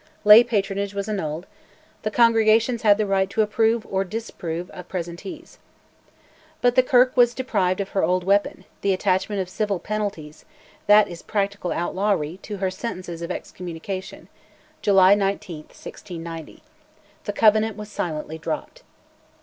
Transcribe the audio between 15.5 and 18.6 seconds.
1690). The Covenant was silently